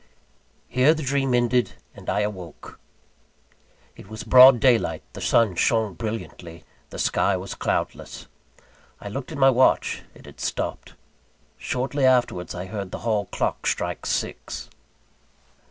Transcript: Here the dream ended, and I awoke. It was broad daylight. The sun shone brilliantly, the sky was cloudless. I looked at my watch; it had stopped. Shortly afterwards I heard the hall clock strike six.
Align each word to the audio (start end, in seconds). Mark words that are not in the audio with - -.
Here 0.67 0.95
the 0.95 1.03
dream 1.03 1.35
ended, 1.35 1.73
and 1.93 2.09
I 2.09 2.21
awoke. 2.21 2.79
It 3.95 4.07
was 4.09 4.23
broad 4.23 4.59
daylight. 4.59 5.03
The 5.13 5.21
sun 5.21 5.53
shone 5.53 5.93
brilliantly, 5.93 6.63
the 6.89 6.97
sky 6.97 7.37
was 7.37 7.53
cloudless. 7.53 8.25
I 8.99 9.09
looked 9.09 9.31
at 9.31 9.37
my 9.37 9.51
watch; 9.51 10.01
it 10.15 10.25
had 10.25 10.39
stopped. 10.39 10.95
Shortly 11.59 12.03
afterwards 12.03 12.55
I 12.55 12.65
heard 12.65 12.89
the 12.89 13.01
hall 13.05 13.25
clock 13.27 13.67
strike 13.67 14.07
six. 14.07 14.69